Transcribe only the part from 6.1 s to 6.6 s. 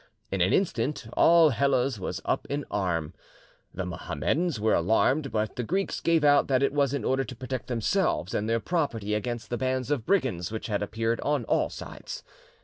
out